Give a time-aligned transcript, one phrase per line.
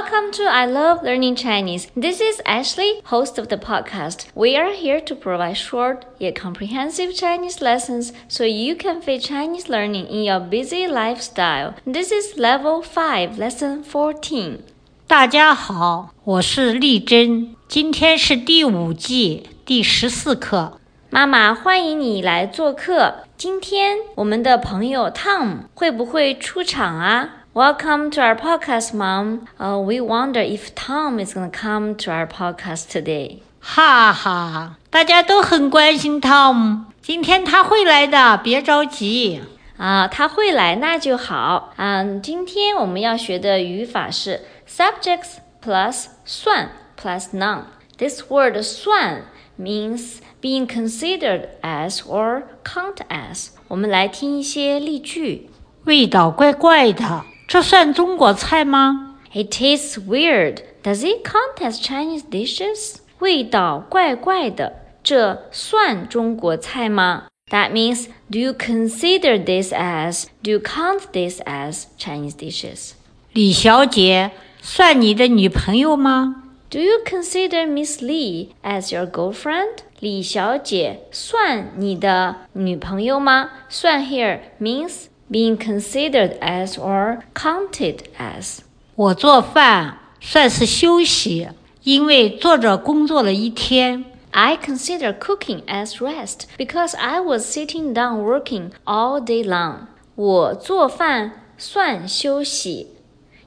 [0.00, 1.88] Welcome to I Love Learning Chinese.
[1.94, 4.24] This is Ashley, host of the podcast.
[4.34, 9.68] We are here to provide short yet comprehensive Chinese lessons so you can fit Chinese
[9.68, 11.74] learning in your busy lifestyle.
[11.84, 14.60] This is level 5, lesson 14.
[15.06, 20.80] 大家好，我是丽珍，今天是第五季第十四课。
[21.10, 23.26] 妈妈，欢迎你来做客。
[23.36, 29.46] 今天我们的朋友 Tom 会不会出场啊 ？Welcome to our podcast, Mom.
[29.58, 33.38] Uh, we wonder if Tom is going to come to our podcast today.
[33.60, 39.42] 哈哈，大家都很关心 Tom，今天他会来的，别着急。
[39.76, 41.72] 啊，他会来那就好。
[41.76, 47.64] 嗯，今天我们要学的语法是 subjects plus 算 plus noun.
[47.98, 49.22] This word 算
[49.58, 53.48] means being considered as or count as.
[53.68, 55.50] 我们来听一些例句。
[55.84, 57.24] 味道怪怪的。
[57.50, 59.18] 这算中国菜吗？
[59.32, 60.58] It tastes weird.
[60.82, 62.96] Does it count as Chinese dishes?
[63.18, 67.28] 味道怪怪的，这算中国菜吗？
[67.50, 72.92] That means, do you consider this as, do you count this as Chinese dishes?
[73.32, 76.42] 李小姐算你的女朋友吗？
[76.68, 79.78] Do you consider Miss Lee as your girlfriend?
[80.00, 83.50] 李小姐算你的女朋友吗？
[83.68, 88.58] 算 here means being considered as or counted as。
[88.94, 91.48] 我做饭算是休息，
[91.82, 94.04] 因为坐着工作了一天。
[94.30, 99.86] I consider cooking as rest because I was sitting down working all day long.
[100.14, 102.88] 我做饭算休息，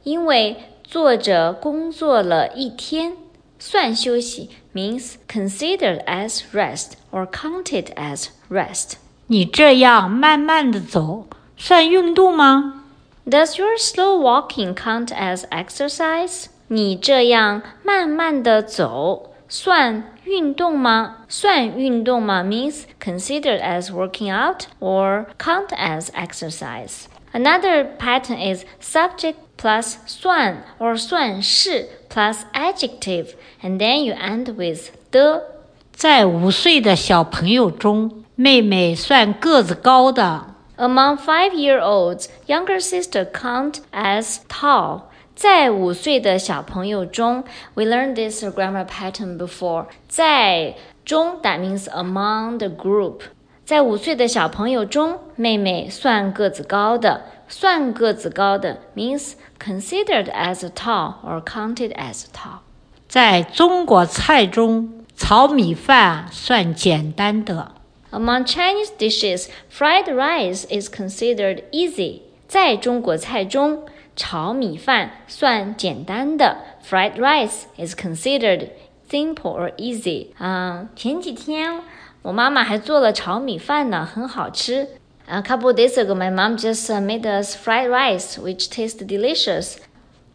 [0.03, 3.13] 因为坐着工作了一天。
[3.61, 8.93] 算休息 means considered as rest or counted as rest。
[9.27, 11.27] 你这样慢慢的走。
[11.63, 12.83] 算运动吗？
[13.27, 16.45] Does your slow walking count as exercise？
[16.67, 21.17] 你这样慢慢的走算运动吗？
[21.27, 22.43] 算运动吗？
[22.43, 27.05] means considered as working out or count as exercise.
[27.31, 34.89] Another pattern is subject plus 算 or 算是 plus adjective, and then you end with
[35.11, 35.43] 的。
[35.91, 40.52] 在五岁的小朋友中，妹妹算个子高的。
[40.77, 45.01] Among five-year-olds, younger sister count as tall.
[45.35, 49.85] 在五岁的小朋友中，we learned this grammar pattern before.
[50.07, 53.21] 在中 that means among the group.
[53.65, 57.23] 在五岁的小朋友中，妹妹算个子高的。
[57.47, 62.59] 算个子高的 means considered as tall or counted as tall.
[63.07, 67.71] 在中国菜中，炒米饭算简单的。
[68.13, 72.21] Among Chinese dishes, fried rice is considered easy.
[72.47, 73.83] 在中国菜中，
[74.15, 76.57] 炒米饭算简单的。
[76.83, 78.69] Fried rice is considered
[79.09, 80.29] simple or easy.
[80.39, 81.81] 嗯，前几天
[82.23, 84.87] 我妈妈还做了炒米饭呢，很好吃。
[85.27, 89.75] A couple days ago, my mom just made us fried rice, which tastes delicious.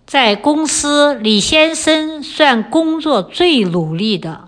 [0.06, 4.47] 在公司，李先生算工作最努力的。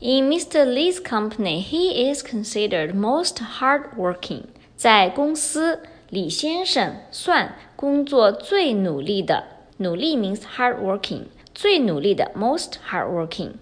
[0.00, 0.64] In Mr.
[0.64, 4.44] Lee's company, he is considered most hardworking.
[4.76, 9.42] 在公司，李先生算工作最努力的。
[9.78, 11.22] 努力 means hardworking，
[11.52, 13.54] 最努力的 most hardworking.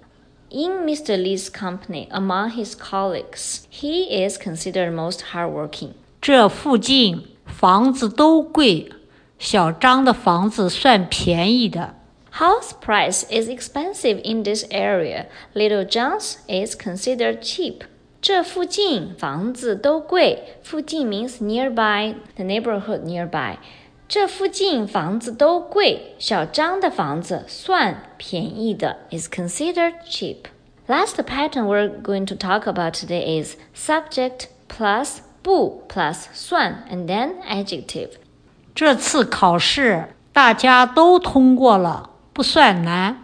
[0.50, 1.16] In Mr.
[1.16, 5.92] Lee's company, among his colleagues, he is considered most hardworking.
[6.20, 8.90] 这附近房子都贵，
[9.38, 11.95] 小张的房子算便宜的。
[12.35, 15.27] House price is expensive in this area.
[15.53, 17.83] Little John's is considered cheap.
[18.21, 20.57] 这附近房子都贵。
[20.63, 23.57] 附近 means nearby, the neighborhood nearby.
[24.07, 26.15] 这附近房子都贵。
[26.19, 30.45] 小张的房子算便宜的 is considered cheap.
[30.87, 37.07] Last pattern we're going to talk about today is subject plus 不 plus 算 and
[37.07, 38.11] then adjective.
[38.73, 42.11] 这次考试大家都通过了。
[42.35, 43.17] 不算难。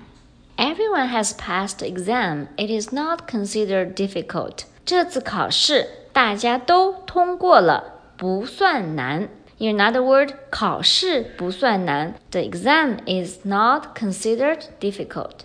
[0.57, 2.47] Everyone has passed the exam.
[2.55, 4.65] It is not considered difficult.
[4.85, 9.29] 这次考试大家都通过了，不算难。
[9.59, 12.15] In another word，考试不算难。
[12.31, 15.41] The exam is not considered difficult.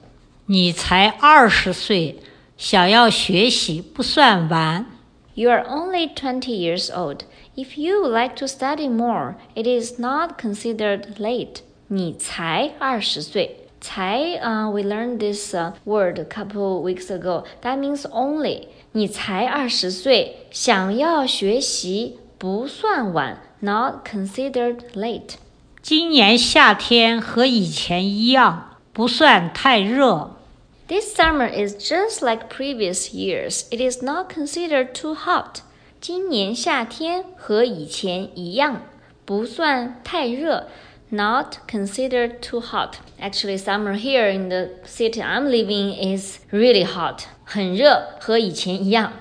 [0.47, 2.21] 你才二十岁，
[2.57, 4.87] 想要学习不算晚。
[5.35, 7.21] You are only twenty years old.
[7.57, 11.61] If you like to study more, it is not considered late.
[11.89, 17.45] 你才二十岁，才啊、uh,，we learned this、uh, word a couple weeks ago.
[17.63, 18.69] That means only.
[18.93, 25.35] 你才二十岁，想要学习不算晚，not considered late.
[25.81, 30.37] 今年夏天和以前一样， 不算太热。
[30.89, 33.65] This summer is just like previous years.
[33.71, 35.61] It is not considered too hot.
[36.01, 38.83] 今年夏天和以前一样，
[39.25, 40.67] 不算太热。
[41.11, 42.97] Not considered too hot.
[43.21, 47.25] Actually, summer here in the city I'm living is really hot.
[47.45, 49.13] 很热，和以前一样。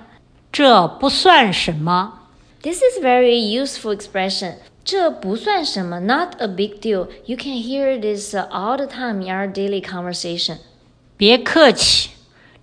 [0.54, 2.20] 这不算什么。
[2.62, 4.56] This is very useful expression.
[4.86, 7.08] 这不算什么，not a big deal.
[7.26, 10.58] You can hear this uh, all the time in our daily conversation.
[11.18, 12.12] 别客气，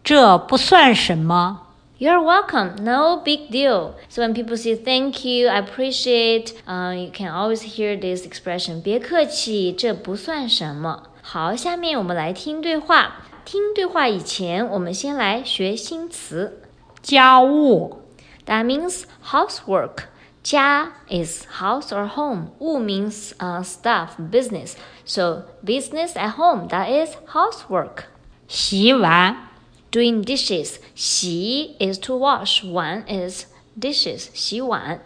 [0.02, 1.61] 这不算什么。
[2.02, 2.76] You're welcome.
[2.84, 3.94] No big deal.
[4.08, 8.80] So when people say thank you, I appreciate, uh, you can always hear this expression.
[8.80, 11.08] 别客气，这不算什么。
[11.22, 13.24] 好，下面我们来听对话。
[13.44, 16.62] 听对话以前，我们先来学新词。
[17.02, 18.02] 家务
[18.46, 20.04] That means housework.
[20.42, 22.52] 家 is house or home.
[22.60, 24.74] 物 means uh, stuff, business.
[25.04, 26.68] So business at home.
[26.68, 28.04] That is housework.
[28.46, 29.48] 洗碗
[29.92, 30.78] Doing dishes.
[30.94, 32.62] 洗 is to wash.
[32.64, 33.46] 碗 is
[33.78, 34.28] dishes.
[34.34, 35.00] 洗碗。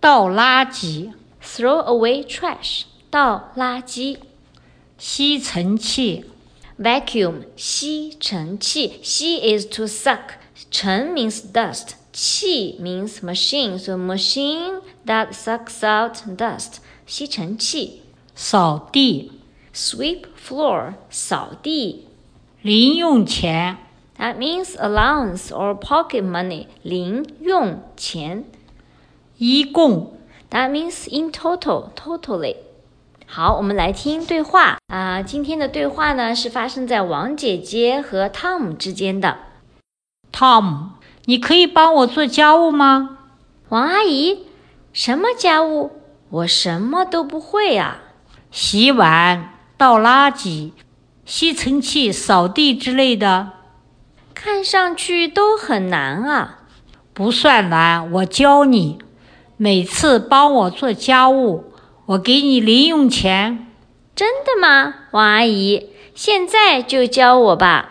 [0.00, 1.12] 倒垃圾、
[1.42, 2.84] Throw away trash.
[3.10, 4.18] 倒垃圾。
[4.98, 6.24] 吸尘器、
[6.78, 7.44] Vacuum.
[7.56, 9.00] 吸尘器。
[9.02, 10.38] 吸 is to suck.
[10.70, 11.96] 尘 means dust.
[12.12, 13.78] 气 means machine.
[13.78, 16.78] So machine that sucks out dust.
[17.06, 18.02] 吸尘器。
[18.34, 19.32] 扫地、
[19.74, 20.94] Sweep floor.
[21.10, 22.06] 扫地。
[22.62, 23.76] 零用钱、
[24.19, 26.67] That means allowance or pocket money.
[26.83, 28.43] 零用钱。
[29.37, 30.17] 一共
[30.51, 32.57] That means in total, totally.
[33.25, 39.37] 好，我们来听对话啊、今天的对话呢是发生在王姐姐和 Tom 之间的。
[40.33, 40.89] Tom，
[41.25, 43.19] 你可以帮我做家务吗？
[43.69, 44.47] 王阿姨，
[44.91, 45.91] 什么家务？
[46.29, 48.01] 我什么都不会啊。
[48.51, 50.71] 洗碗、倒垃圾、
[51.23, 53.51] 吸尘器、扫地之类的
[54.41, 56.59] 看上去都很难啊。
[57.13, 58.99] 不算难，我教你。
[59.57, 61.73] 每次帮我做家务，
[62.05, 63.67] 我给你零用钱。
[64.15, 65.89] 真的吗，王阿姨？
[66.15, 67.89] 现在就教我吧。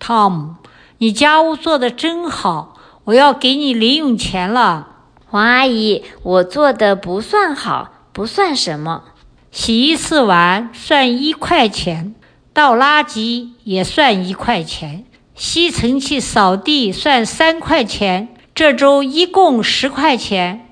[0.00, 0.56] Tom，
[0.98, 4.88] 你家务做得真好，我要给你零用钱了。
[5.30, 9.04] 王阿姨，我做的不算好，不算什么。
[9.52, 12.16] 洗一次碗算一块钱，
[12.54, 15.04] 倒垃圾也算一块钱，
[15.34, 20.64] 吸尘器扫地算三块钱，这周一共十块钱。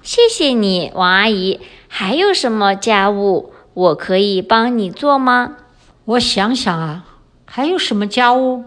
[0.00, 1.58] 谢谢你，王阿姨。
[1.88, 5.56] 还有什么家务我可以帮你做吗？
[6.04, 7.04] 我想想啊，
[7.44, 8.62] 还有什么家务？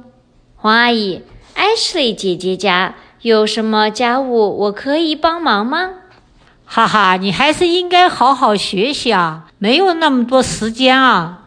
[0.61, 1.21] 王阿姨
[1.55, 5.91] ，Ashley 姐姐家有什么家务我可以帮忙吗？
[6.65, 11.43] 哈哈，你还是应该好好学习啊，没有那么多时间啊。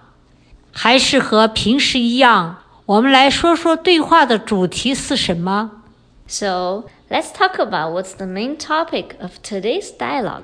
[0.72, 5.72] 还是和平时一样，我们来说说对话的主题是什么。
[6.28, 10.44] So let's talk about what's the main topic of today's dialogue.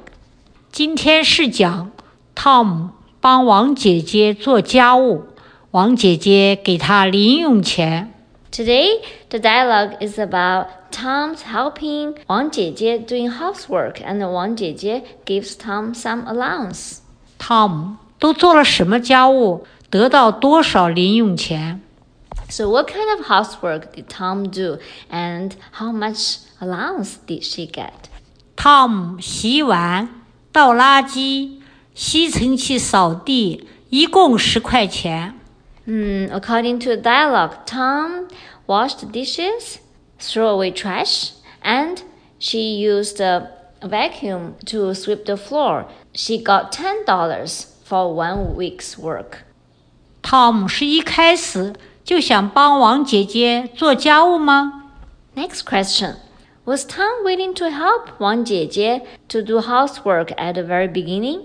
[0.72, 1.92] 今天是讲
[2.36, 5.25] Tom 帮王姐姐做家务，
[5.72, 8.13] 王姐姐给他零用钱。
[8.51, 15.56] Today, the dialogue is about Tom's helping Wang Jie doing housework, and Wang Jie gives
[15.56, 16.98] Tom some allowance.
[17.39, 21.81] Tom 都做了什么家务， 得到多少零用钱？
[22.50, 24.78] So, what kind of housework did Tom do,
[25.09, 28.09] and how much allowance did she get?
[28.57, 30.09] Tom 洗碗、
[30.52, 31.61] 倒垃圾、
[31.94, 35.35] 吸尘器扫地，一共十块钱。
[35.85, 38.28] Hmm, according to the dialogue, Tom
[38.68, 39.78] washed dishes,
[40.19, 41.31] threw away trash,
[41.64, 42.00] and
[42.40, 43.50] she used a
[43.81, 45.85] vacuum to sweep the floor.
[46.14, 49.44] She got ten dollars for one week's work.
[50.26, 51.73] Tom 是一开始
[52.04, 54.83] 就想帮王姐姐做家务吗？
[55.35, 56.16] Next question.
[56.66, 61.42] Was Tom willing to help Wang Jie to do housework at the very beginning?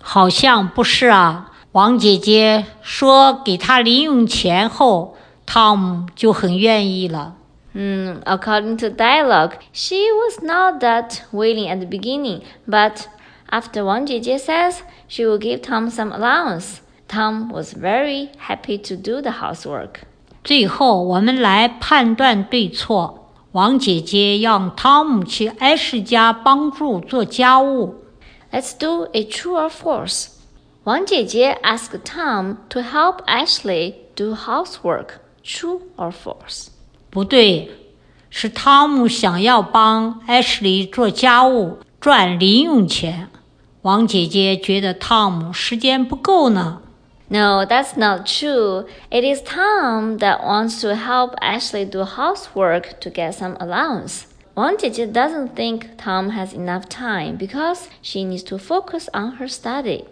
[0.00, 1.52] 好像不是啊。
[1.72, 7.36] 王姐姐说给他零用钱后，Tom 就很愿意了。
[7.72, 13.04] Hmm, according to dialogue, she was not that willing at the beginning, but
[13.50, 18.94] after Wang Jie says she will give Tom some allowance, Tom was very happy to
[18.96, 20.02] do the housework.
[20.44, 23.32] 最后，我们来判断对错。
[23.52, 27.96] 王姐姐让汤姆去艾什家帮助做家务，
[28.52, 30.28] Let's do a true or false.
[30.84, 35.18] Wang Jie asked Tom to help Ashley do housework.
[35.44, 36.68] True or false?
[37.10, 37.70] 不对，
[38.30, 43.28] 是汤姆想要帮艾什莉做家务赚零用钱。
[43.82, 46.82] 王姐姐觉得汤姆时间不够呢。
[47.28, 48.86] No, that's not true.
[49.10, 54.26] It is Tom that wants to help Ashley do housework to get some allowance.
[54.56, 59.46] Wang Jie doesn't think Tom has enough time because she needs to focus on her
[59.46, 60.06] study.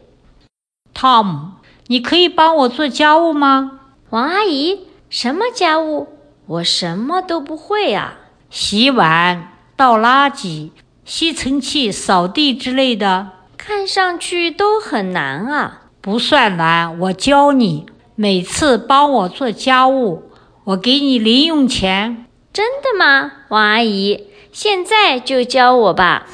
[0.94, 1.54] Tom，
[1.88, 3.80] 你可以帮我做家务吗？
[4.10, 6.06] 王阿姨，什么家务？
[6.46, 8.18] 我什么都不会啊。
[8.48, 10.70] 洗碗、倒垃圾、
[11.04, 15.81] 吸尘器、扫地之类的，看上去都很难啊。
[16.03, 17.85] 不算难，我教你。
[18.15, 20.23] 每次帮我做家务，
[20.65, 22.25] 我给你零用钱。
[22.51, 24.27] 真的吗，王阿姨？
[24.51, 26.27] 现在就教我吧。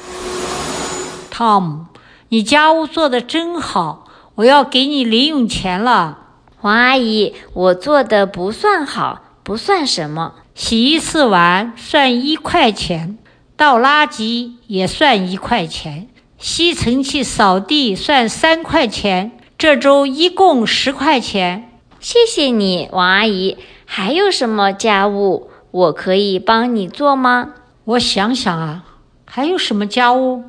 [1.32, 1.84] Tom，
[2.30, 6.18] 你家务做的真好，我要给你零用钱了。
[6.62, 10.34] 王阿姨，我做的不算好，不算什么。
[10.52, 13.16] 洗一次碗算一块钱，
[13.56, 16.08] 倒垃圾也算一块钱，
[16.38, 19.30] 吸尘器扫地算三块钱。
[19.60, 23.58] 这周一共十块钱，谢谢你，王阿姨。
[23.84, 27.50] 还有什么家务我可以帮你做吗？
[27.84, 28.84] 我想想啊，
[29.26, 30.44] 还有什么家务？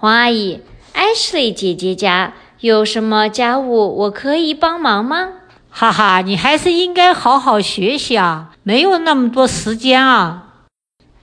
[0.00, 0.60] 王阿姨
[0.92, 5.28] ，Ashley 姐姐家有什么家务我可以帮忙吗？
[5.70, 10.48] 哈哈，你还是应该好好学习啊，没有那么多时间啊。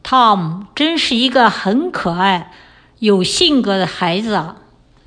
[0.04, 2.52] Tom 真是一个很可爱、
[2.98, 4.56] 有性格的孩子啊。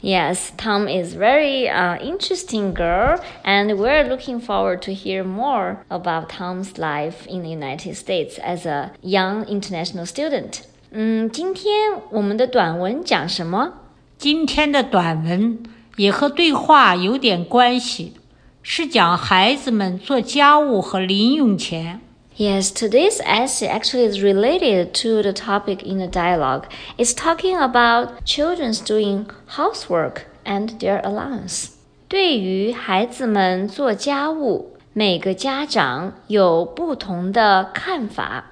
[0.01, 6.29] Yes, Tom is very uh, interesting girl, and we're looking forward to hear more about
[6.29, 10.61] Tom's life in the United States as a young international student.
[10.91, 13.73] 嗯，今天我们的短文讲什么？
[14.19, 15.63] 今天的短文
[15.95, 18.13] 也和对话有点关系，
[18.61, 22.01] 是讲孩子们做家务和零用钱。
[22.39, 26.65] Yes, today's essay actually is related to the topic in the dialogue.
[26.95, 31.69] It's talking about children's doing housework and their allowance.
[32.07, 38.51] 对于孩子们做家务，每个家长有不同的看法。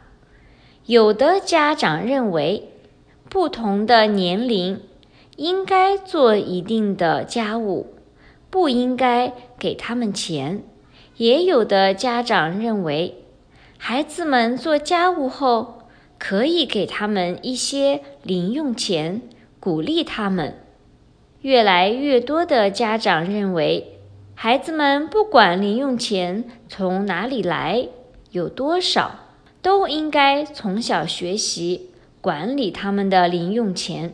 [0.87, 2.71] 有的家长认为，
[3.29, 4.81] 不同的年龄
[5.35, 7.93] 应该做一定的家务，
[8.49, 10.63] 不应该给他们钱。
[11.17, 13.18] 也有的家长认为。
[13.82, 15.84] 孩子们做家务后，
[16.18, 19.22] 可以给他们一些零用钱，
[19.58, 20.54] 鼓励他们。
[21.40, 23.98] 越来越多的家长认为，
[24.34, 27.88] 孩子们不管零用钱从哪里来，
[28.32, 29.20] 有多少，
[29.62, 31.88] 都应该从小学习
[32.20, 34.12] 管理他们的零用钱。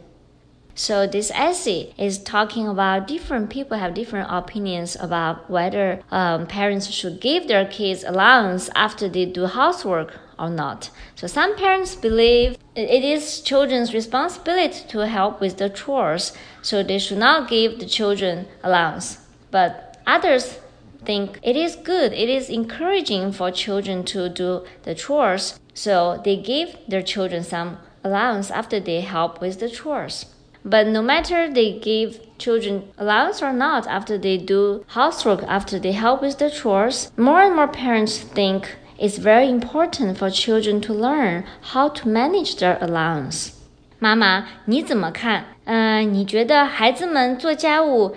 [0.78, 6.90] So this essay is talking about different people have different opinions about whether um, parents
[6.90, 10.90] should give their kids allowance after they do housework or not.
[11.14, 16.98] So some parents believe it is children's responsibility to help with the chores, so they
[16.98, 19.16] should not give the children allowance.
[19.50, 20.58] But others
[21.06, 26.36] think it is good, it is encouraging for children to do the chores, so they
[26.36, 30.26] give their children some allowance after they help with the chores.
[30.65, 35.93] But no matter they give children allowance or not after they do housework, after they
[35.93, 40.93] help with the chores, more and more parents think it's very important for children to
[40.93, 43.53] learn how to manage their allowance.
[43.99, 45.45] 妈妈，你怎么看？
[45.65, 48.15] 嗯、呃，你觉得孩子们做家务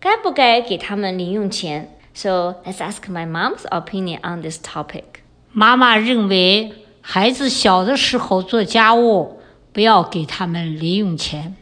[0.00, 1.96] 该不该给他们零用钱？
[2.12, 5.22] So let's ask my mom's opinion on this topic.
[5.52, 9.40] 妈妈认为，孩子小的时候做家务，
[9.72, 11.56] 不要给他们零用钱。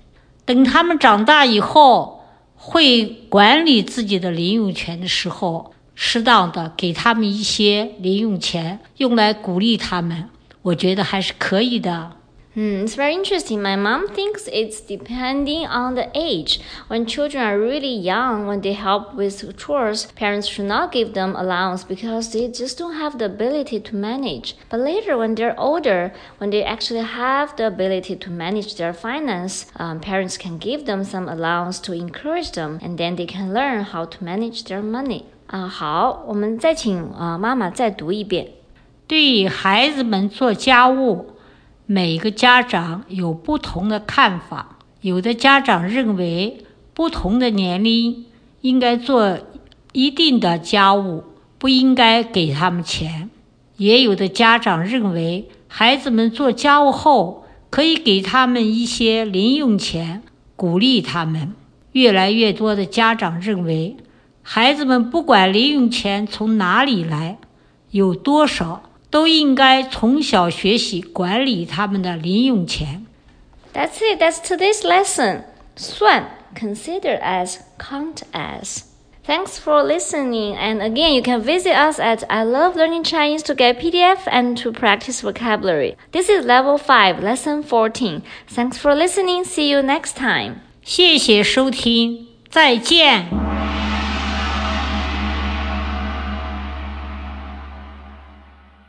[0.48, 2.24] 等他们长大以后，
[2.56, 10.30] 会管理自己的零用钱的时候，适当的给他们一些零用钱，用来鼓励他们，
[10.62, 12.14] 我觉得还是可以的。
[12.57, 13.63] Hmm, it's very interesting.
[13.63, 16.61] My mom thinks it's depending on the age.
[16.87, 21.35] When children are really young, when they help with chores, parents should not give them
[21.35, 24.55] allowance because they just don't have the ability to manage.
[24.69, 29.65] But later, when they're older, when they actually have the ability to manage their finance,
[29.79, 33.85] um, parents can give them some allowance to encourage them, and then they can learn
[33.85, 35.25] how to manage their money.
[35.47, 38.49] 啊，好，我们再请啊妈妈再读一遍。
[39.07, 41.31] 对孩子们做家务。
[41.90, 48.26] 每个家长有不同的看法，有的家长认为不同的年龄
[48.60, 49.40] 应该做
[49.94, 51.24] 一定的家务，
[51.58, 53.30] 不应该给他们钱；
[53.78, 60.24] 也有的家长认为孩子们做家务后可以给他们一些零用钱，
[60.58, 61.54] 鼓励他们。
[61.94, 63.96] 越来越多的家长认为，
[64.42, 67.38] 孩子们不管零用钱从哪里来，
[67.92, 68.84] 有多少。
[69.11, 73.07] 都应该从小学习管理他们的零用钱。
[73.73, 74.21] That's it.
[74.21, 75.45] That's today's lesson.
[75.77, 76.25] 算
[76.55, 78.85] consider as count as
[79.25, 80.57] Thanks for listening.
[80.57, 84.57] And again, you can visit us at I Love Learning Chinese to get PDF and
[84.63, 85.97] to practice vocabulary.
[86.11, 88.23] This is level 5, lesson 14.
[88.49, 89.45] Thanks for listening.
[89.45, 90.57] See you next time.
[90.83, 93.56] 谢谢收听，再见。